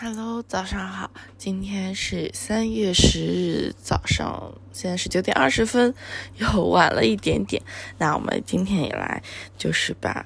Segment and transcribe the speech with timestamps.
[0.00, 5.92] Hello，早上好，今天是三月十日早上，现在是九点二十分，
[6.36, 7.60] 又晚了一点点。
[7.98, 9.20] 那我们今天也来，
[9.56, 10.24] 就是把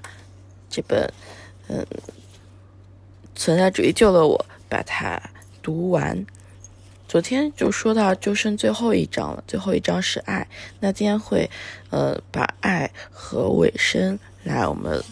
[0.69, 1.11] 这本
[1.69, 1.87] 嗯
[3.35, 5.18] 存在主义救了我，把它
[5.62, 6.27] 读完。
[7.09, 10.46] 昨天就说到就剩最后一章了，最后一章是爱。
[10.80, 11.48] 那今天会
[11.89, 15.02] 呃把爱和尾声来我们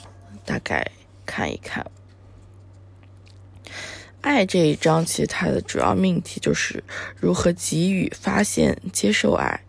[0.45, 0.87] 大概
[1.25, 1.91] 看一看。
[4.21, 6.83] 爱这一章，其实它的主要命题就是
[7.19, 9.61] 如何给予、发现、接受爱。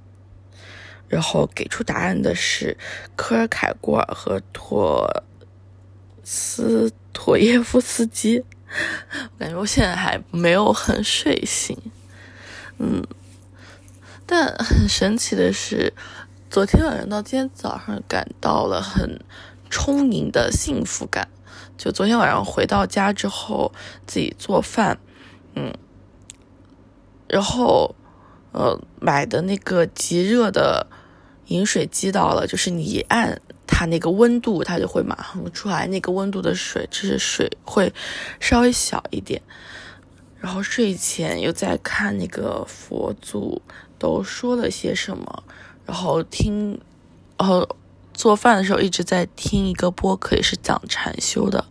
[1.07, 2.77] 然后给出答案的是
[3.17, 5.23] 科尔凯郭尔和托
[6.23, 8.41] 斯妥耶夫斯基。
[9.11, 11.77] 我感觉我现在还没有很睡醒，
[12.77, 13.05] 嗯，
[14.25, 15.93] 但很神奇的是，
[16.49, 19.19] 昨天晚上到今天早上感到了很
[19.69, 21.27] 充盈的幸福感。
[21.77, 23.71] 就昨天晚上回到家之后，
[24.05, 24.99] 自己做饭，
[25.55, 25.73] 嗯，
[27.27, 27.95] 然后
[28.51, 30.85] 呃买的那个极热的
[31.47, 37.93] 饮水机到了，就是你一按它那个温度，它就会马上出来那个温度的水，只是水会
[38.39, 39.41] 稍微小一点。
[40.39, 43.61] 然后睡前又在看那个佛祖
[43.99, 45.43] 都说了些什么，
[45.85, 46.79] 然后听，
[47.37, 47.67] 然后。
[48.13, 51.65] 做饭的时候一直在听一个播客，也是讲禅修的。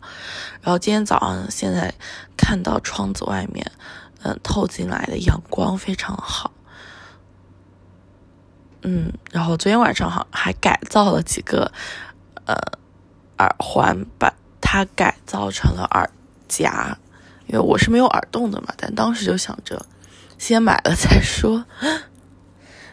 [0.62, 1.94] 然后今天早上现在
[2.36, 3.70] 看到窗子外面，
[4.22, 6.50] 嗯，透进来的阳光非常好。
[8.82, 11.70] 嗯，然后昨天晚上好还改造了几个
[12.46, 12.54] 呃
[13.38, 16.10] 耳环，把它改造成了耳
[16.48, 16.98] 夹，
[17.46, 18.74] 因为我是没有耳洞的嘛。
[18.76, 19.84] 但当时就想着
[20.38, 21.64] 先买了再说。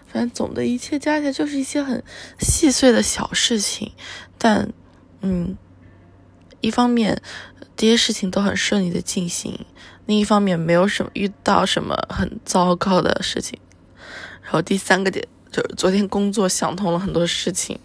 [0.07, 2.03] 反正总的一切加起来就是一些很
[2.39, 3.91] 细碎的小事情，
[4.37, 4.71] 但，
[5.21, 5.57] 嗯，
[6.61, 7.21] 一方面
[7.75, 9.65] 这些事情都很顺利的进行，
[10.05, 13.59] 另一方面没有什么遇到什么很糟糕的事情，
[14.41, 17.79] 然后第三个点就是昨天工作想通了很多事情。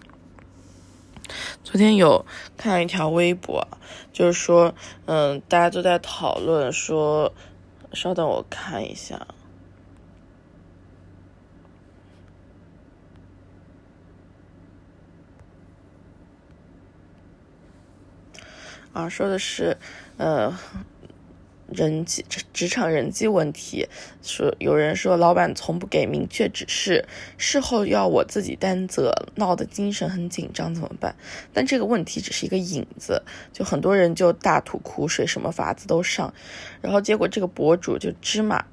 [1.63, 2.25] 昨天有
[2.57, 3.67] 看一条微博，
[4.11, 4.75] 就是说，
[5.05, 7.33] 嗯，大家都在讨论说，
[7.93, 9.27] 稍等我看一下。
[18.93, 19.75] 啊，说的是，
[20.17, 20.55] 呃，
[21.67, 22.23] 人际
[22.53, 23.87] 职场人际问题。
[24.21, 31.15] 说有人说，老板从不给明确指示，事后要我自己担责，闹得精神很紧张，怎么办？
[31.51, 36.31] 但这个问题只是一个引子，就很多人就大吐苦水，什么法子都上。
[36.79, 38.63] 然后结果这个博主就芝麻，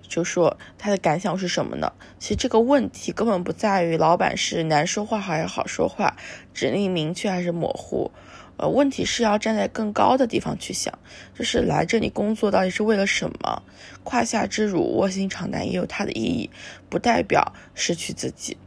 [0.00, 1.92] 就说他的感想是什么呢？
[2.20, 6.16] 其实这个问题根本不在于老板是难说话还是好说话，
[6.54, 8.12] 指令明确还是模糊。
[8.60, 10.98] 呃，问题是要站在更高的地方去想，
[11.34, 13.62] 就是来这里工作到底是为了什么？
[14.04, 16.50] 胯下之辱，卧薪尝胆也有它的意义，
[16.90, 18.58] 不代表失去自己。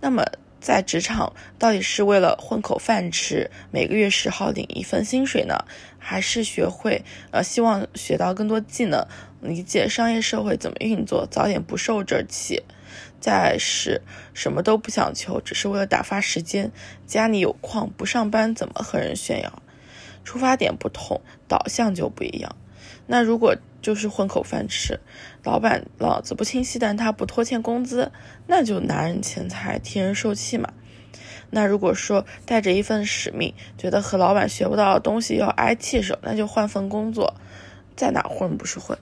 [0.00, 0.24] 那么
[0.60, 5.64] 在职场，到底是为了混口饭吃，每个月十号领一份薪水呢，
[5.98, 9.06] 还是学会呃，希望学到更多技能，
[9.40, 12.62] 理解商业社会怎么运作，早点不受这气？
[13.20, 14.02] 再是
[14.32, 16.70] 什么都不想求，只是为了打发时间。
[17.06, 19.62] 家里有矿，不上班怎么和人炫耀？
[20.24, 22.56] 出发点不同，导向就不一样。
[23.06, 25.00] 那如果就是混口饭吃，
[25.42, 28.12] 老板脑子不清晰，但他不拖欠工资，
[28.46, 30.72] 那就拿人钱财替人受气嘛。
[31.50, 37.34] 那如果说带着一份使命，觉得和老板学不到的东西要挨气受，那就换份工作，
[37.96, 38.98] 在哪混不是混？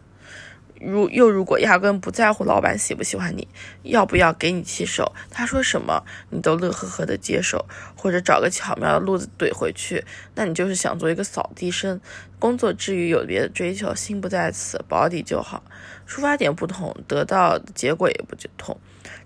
[0.80, 3.46] 如又如果压根不在乎老板喜不喜欢你，
[3.82, 7.66] 要不要给你气手，他说什么你都乐呵呵的接受，
[7.96, 10.04] 或者找个巧妙的路子怼回去，
[10.34, 12.00] 那你就是想做一个扫地僧。
[12.38, 15.62] 工作之余有别的追求，心不在此，保底就好。
[16.06, 18.78] 出发点不同，得到的结果也不同。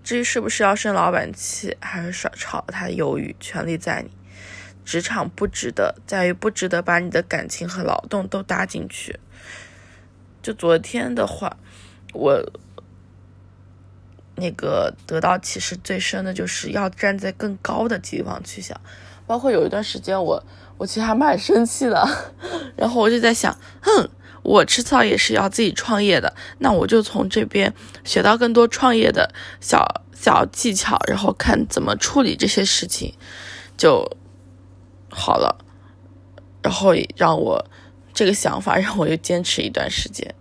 [0.04, 4.10] 至于是不是要生老板气，还是少炒他鱿鱼，权利在你。
[4.84, 9.18] 职场不值得，在于不值得把你的感情和劳动都搭进去。
[10.42, 11.56] 就昨天的话，
[12.14, 12.42] 我
[14.36, 18.80] 那个得到启示最深的就是要站在更高的地方去想，
[19.26, 20.42] 包括有一段时间我
[20.78, 22.08] 我其实还蛮生气的，
[22.74, 24.08] 然后我就在想，哼，
[24.42, 33.12] 我迟早也是要自己创业的，那我就从这边学到更多创业的小小技巧，然后看怎么处理这些事情
[33.76, 34.16] 就
[35.10, 35.62] 好了，
[36.62, 37.66] 然后让我。
[38.12, 40.34] 这个想法 让我又坚持一段时间。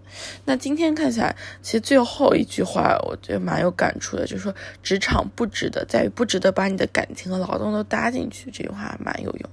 [0.45, 8.51] 那今天看起来，其实最后一句话我觉得蛮有感触的，就是说职场不值得，在于不值得把你的感情和劳动都搭进去。
[8.51, 9.49] 这句话蛮有用。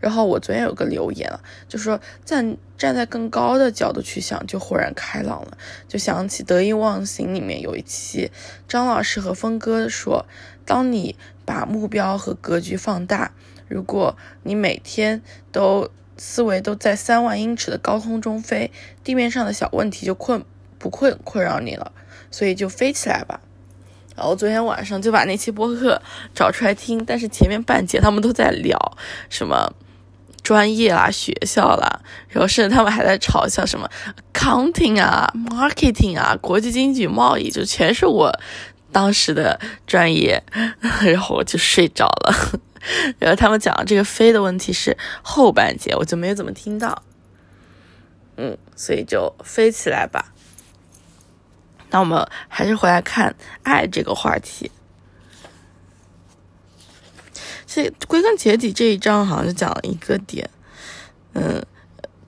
[0.00, 5.58] 然后我昨天有个留言啊，就说站站在更高的角度去想，就豁然开朗了。
[5.86, 8.30] 就想起《得意忘形》里面有一期，
[8.66, 10.24] 张老师和峰哥说，
[10.64, 13.32] 当你把目标和格局放大，
[13.68, 15.20] 如果你每天
[15.52, 18.70] 都思维都在三万英尺的高空中飞，
[19.04, 20.44] 地面上的小问题就困
[20.78, 21.92] 不困困扰你了，
[22.30, 23.40] 所以就飞起来吧。
[24.16, 26.00] 然后昨天晚上就把那期播客
[26.34, 28.96] 找出来听，但是前面半截他们都在聊
[29.28, 29.70] 什么
[30.42, 33.90] 专业啦、学校啦，然后甚至他们还在嘲笑什么
[34.32, 38.32] accounting 啊、marketing 啊、国际经济贸易，就全是我
[38.90, 40.42] 当时的专业，
[40.80, 42.34] 然后我就睡着了。
[43.18, 47.02] 然后他们讲的这个飞的问题是后半节，我就没有怎么听到。
[48.36, 50.32] 嗯，所以就飞起来吧。
[51.90, 54.70] 那我们还是回来看爱这个话题。
[57.66, 60.48] 这归根结底这一章好像就讲了一个点，
[61.34, 61.64] 嗯，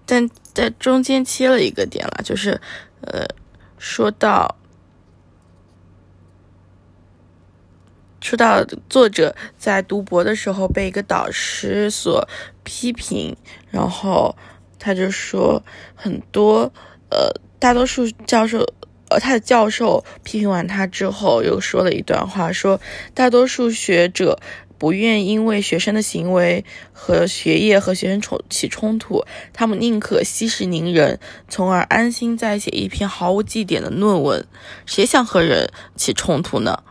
[0.05, 2.61] 但在中间切了一个点了，就是
[3.01, 3.27] 呃，
[3.79, 4.58] 说到。
[8.21, 12.29] 说到作者在读博的时候被一个导师所
[12.65, 13.37] 批评，
[13.71, 14.37] 然后
[14.79, 15.63] 他就说
[15.95, 16.73] 很多
[17.11, 18.67] 呃，大多数教授
[19.09, 22.81] 呃，他的教授批评完他之后，又说了一段话，说
[23.15, 24.39] 大多数学者
[24.77, 31.19] 不愿因为学生的行为和学业和学生冲起冲突，他们宁可息事宁人，
[31.49, 34.47] 从而安心再写一篇毫无绩点的论文。
[34.85, 36.83] 谁想和人起冲突呢？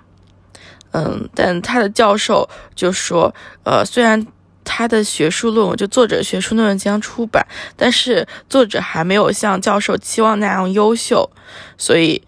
[0.97, 3.31] 嗯，但他的教授就说，
[3.63, 4.25] 呃，虽然
[4.63, 7.45] 他的学术论文就作者学术论文将出版，
[7.75, 11.29] 但是作者还没有像教授期望那样优秀，
[11.77, 12.23] 所以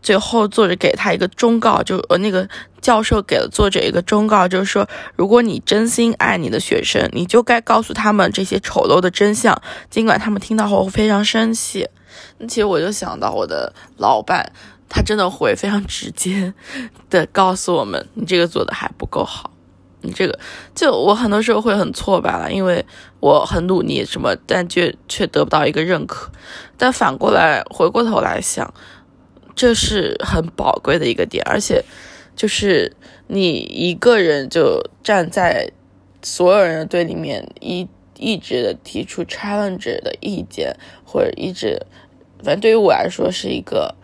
[0.00, 2.48] 最后作者给他一个忠告，就呃那个
[2.80, 9.60] 教授给了作者一个忠告，就是说，如果你真心爱你的学生，你就该告诉他们这些丑陋的真相，
[9.90, 11.86] 尽管他们听到后非常生气。
[12.38, 14.50] 那 其实我就想到我的老板。
[14.94, 16.52] 他真的会非常直接
[17.08, 19.50] 的告诉我们，你这个做的还不够好，
[20.02, 20.38] 你这个
[20.74, 22.84] 就我很多时候会很挫败了，因为
[23.18, 26.30] 我很努力什么，但却却得不到一个认可。
[26.76, 28.74] 但反过来回过头来想，
[29.56, 31.82] 这是很宝贵的一个点，而且
[32.36, 32.94] 就是
[33.28, 35.72] 你一个人就站在
[36.20, 41.80] 所有人的对立面，一一直的提出 challenge 的意见，或者一直，
[42.44, 43.94] 反正对于我来说是一个。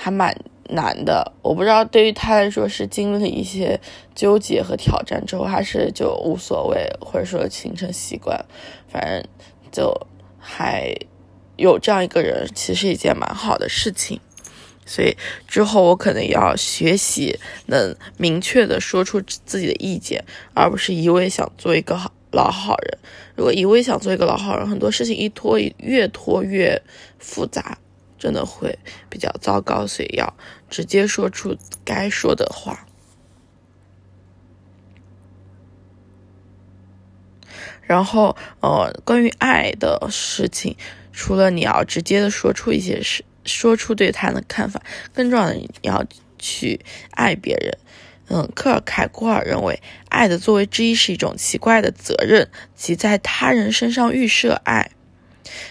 [0.00, 0.32] 还蛮
[0.70, 3.80] 难的，我不知道对于他来说是经历一些
[4.14, 8.44] 纠结和挑战之后，还是就无所谓，或者说形成习惯，
[8.88, 9.24] 反正
[9.72, 9.92] 就
[10.38, 10.94] 还
[11.56, 14.20] 有这样一个人，其实一件蛮好的事情。
[14.86, 15.16] 所以
[15.48, 20.24] 之后我可能要学习能明确的说出自己的意见，
[20.54, 22.98] 而不是一味想做一个好老好人。
[23.34, 26.80] 如果一味想做一个老好人，很多事情一拖越拖越
[27.18, 27.78] 复杂。
[28.18, 28.78] 真的会
[29.08, 30.34] 比较糟糕，所以要
[30.68, 32.86] 直接说出该说的话。
[37.82, 40.76] 然后，呃，关于爱的事情，
[41.10, 44.82] 除了你要直接的说出一些事，说出对他的看法，
[45.14, 46.04] 更重要的你要
[46.38, 47.78] 去爱别人。
[48.28, 49.80] 嗯，克尔凯郭尔认为，
[50.10, 54.90] 爱的作为之一是一种奇怪的责任，即在他人身上预设爱。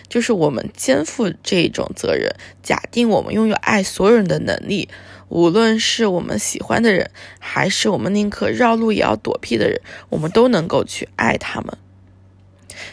[0.07, 4.89] 就是我们肩负这种责任，假定我们拥有爱所有人的能力，
[5.29, 11.77] 无论是我们喜欢的人，还是我们宁可绕路也要躲避的人，我们都能够去爱他们。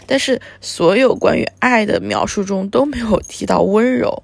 [0.06, 4.22] 但是，所有关于爱的描述中都没有提到温柔。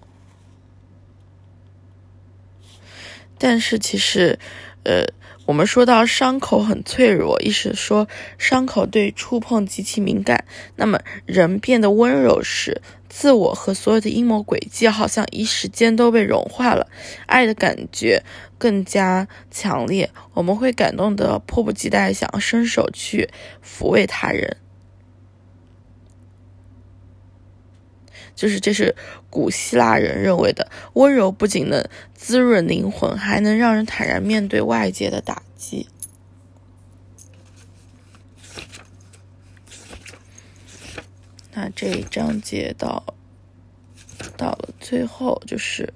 [3.38, 4.38] 但是，其实，
[4.84, 5.04] 呃。
[5.46, 8.06] 我们说到伤口很脆弱，意思说
[8.38, 10.44] 伤口对触碰极其敏感。
[10.76, 16.86] 那么人变得温柔时，自我和所有的阴谋诡计好像一时间都被融化了，
[17.26, 18.22] 爱的感觉
[18.58, 20.08] 更加强烈。
[20.34, 23.28] 我们会感动得迫不及待，想要伸手去
[23.64, 24.56] 抚慰他人。
[28.40, 28.96] 就是这是
[29.28, 35.86] 古希腊人认为的温柔，不仅能滋润灵魂，还能让人坦然面对外界的打击。
[41.52, 43.14] 那这一章节到
[44.38, 45.92] 到了最后，就是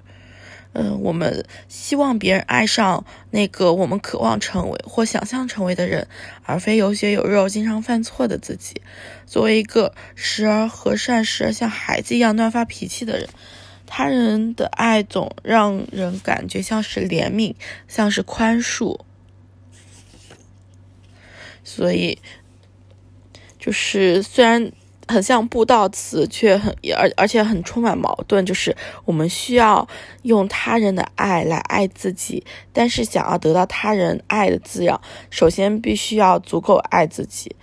[0.76, 6.08] 嗯，我们希望别人爱上那个我们渴望成为或想象成为的人，
[6.42, 8.82] 而非有血有肉、经常犯错的自己。
[9.24, 13.28] 作为一个时而和善、时而像孩子一样乱发脾气的人，
[13.86, 17.54] 他人的爱总让人感觉像是怜悯，
[17.86, 18.98] 像是宽恕。
[21.62, 22.18] 所以，
[23.60, 24.72] 就是虽然。
[25.06, 28.44] 很像布道词，却很而而且很充满矛盾。
[28.44, 29.86] 就是我们需要
[30.22, 37.54] 用他人的爱来爱自己，但是想要得到他人爱的滋养，首先必须要足够爱自己，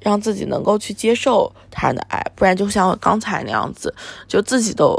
[0.00, 3.94] 让自己能够去接受他人的爱，不然就像我刚才那样子，
[4.28, 4.96] 就自己都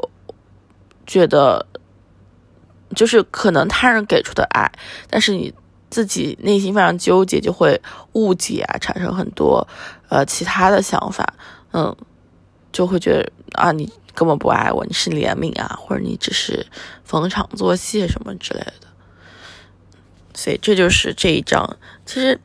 [1.06, 1.66] 觉得，
[2.96, 4.72] 就是可能他人给出的爱，
[5.10, 5.54] 但是你
[5.90, 7.82] 自己内心非常纠结，就会
[8.14, 9.66] 误解啊，产生很多
[10.10, 11.34] 呃其他的想法。
[11.78, 11.94] 嗯，
[12.72, 16.66] 就会觉得啊，你根本不爱我，你是怜悯啊，或者你只是
[17.04, 18.88] 逢场作戏什么之类的。
[20.34, 21.78] 所以这就是这一章。
[22.06, 22.40] 其实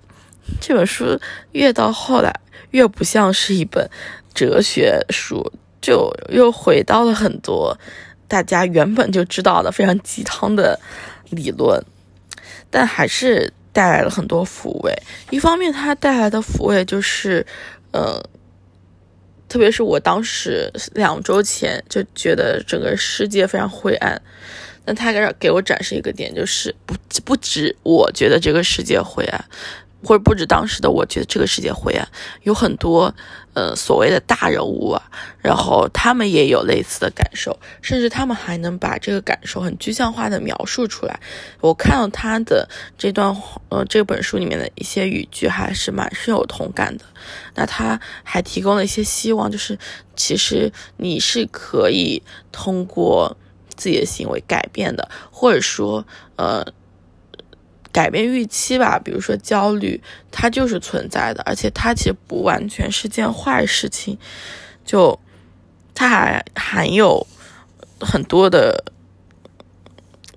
[0.61, 1.17] 这本书
[1.53, 3.89] 越到后来越不像是一本
[4.35, 7.79] 哲学书，就又回到了很多
[8.27, 10.77] 大家原本就知道的非常鸡汤的
[11.29, 11.81] 理论，
[12.69, 14.93] 但还是带来了很多抚慰。
[15.31, 17.47] 一方面，它带来的抚慰就是，
[17.93, 18.21] 呃。
[19.51, 24.23] 特别是我当时两周前就觉得整个世界非常灰暗，
[24.87, 29.45] 那他给给我展示一个点，就是不不止我觉得这个世界灰暗。
[30.03, 32.09] 或者不止当时的我觉得这个世界灰暗，
[32.43, 33.15] 有很多
[33.55, 35.03] 呃所谓的大人物啊，
[35.43, 41.21] 然后他们也有类似的感受，甚至他们还能把这个感受很具象化的描述出来。
[41.61, 43.37] 我看到他的这段
[43.69, 47.05] 呃这本书里面的一些语句，还是蛮深有同感的。
[47.55, 49.79] 那他还提供了一些希望，就是
[50.17, 53.37] 其实你是可以通过
[53.77, 56.67] 自己的行为改变的，或者说呃。
[57.93, 64.17] 改变预期吧，比如说焦虑，它就是存在的，而且它其实不完全是件坏事情，
[64.85, 65.19] 就
[65.93, 67.27] 它还含有
[68.01, 68.85] 很多的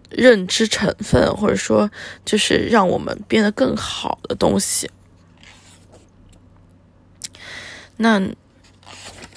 [0.09, 1.91] 认知成分，或者说
[2.25, 4.89] 就是让我们变得更好的东西。
[7.97, 8.19] 那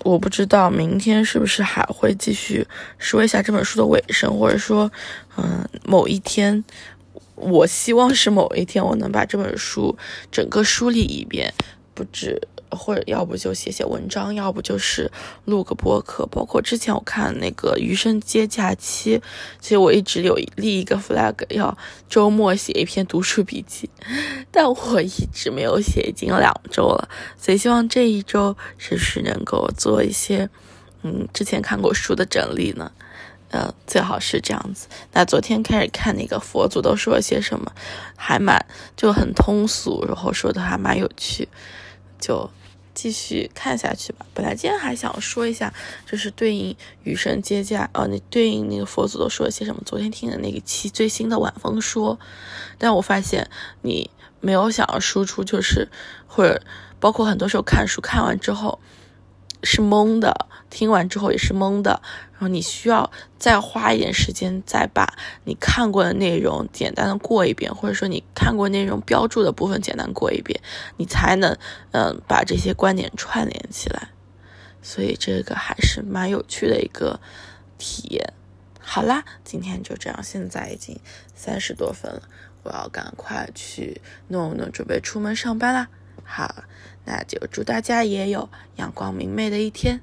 [0.04, 4.90] 我不知道明天是不是还会继续说一下这本书的尾声，或者说，
[5.36, 6.64] 嗯，某一天。
[7.36, 9.96] 我希望是某一天我能把这本书
[10.32, 11.52] 整个梳理一遍，
[11.94, 12.40] 不止，
[12.70, 15.10] 或者要不就写写文章，要不就是
[15.44, 16.26] 录个播客。
[16.26, 19.18] 包括之前我看那个《余生皆假期》，
[19.60, 21.76] 其实我一直有立一个 flag，要
[22.08, 23.88] 周末写一篇读书笔记，
[24.50, 27.08] 但我一直没有写，已经两周了。
[27.36, 30.48] 所以希望这一周是不是能够做一些，
[31.02, 32.90] 嗯，之前看过书的整理呢？
[33.50, 34.88] 呃，最好是这样子。
[35.12, 37.72] 那昨天开始看那个佛祖都说了些什么，
[38.16, 41.48] 还蛮就很通俗，然后说的还蛮有趣，
[42.18, 42.50] 就
[42.92, 44.26] 继续看下去吧。
[44.34, 45.72] 本来今天还想说一下，
[46.04, 49.80] 就是对应余生接驾，呃，那对应那个佛祖都说了些什么。
[49.86, 52.18] 昨天听的那个期最新的晚风说，
[52.78, 53.48] 但我发现
[53.82, 54.10] 你
[54.40, 55.88] 没有想要输出，就是
[56.26, 56.60] 或者
[56.98, 58.80] 包括很多时候看书看完之后。
[59.62, 62.00] 是懵的，听完之后也是懵的，
[62.32, 70.60] 然后你需要再花一点时间，再把你看过的内容简单的过一遍，或者说你看过内容标注的部分简单过一遍，
[70.96, 71.56] 你才能
[71.92, 74.08] 嗯把这些观点串联起来。
[74.82, 77.18] 所以这个还是蛮有趣的一个
[77.78, 78.32] 体验。
[78.78, 81.00] 好啦，今天就这样，现在已经
[81.34, 82.22] 三十多分了，
[82.62, 85.88] 我要赶快去弄弄，准备出门上班啦。
[86.22, 86.54] 好。
[87.06, 90.00] 那就祝大家也有阳光明媚的一天。